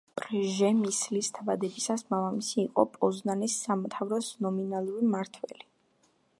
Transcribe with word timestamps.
პრჟემისლის 0.19 1.29
დაბადებისას 1.39 2.05
მამამისი 2.13 2.57
იყო 2.63 2.87
პოზნანის 2.97 3.61
სამთავროს 3.67 4.33
ნომინალური 4.47 5.09
მმართველი. 5.11 5.63